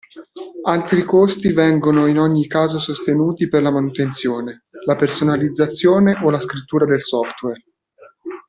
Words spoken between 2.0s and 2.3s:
in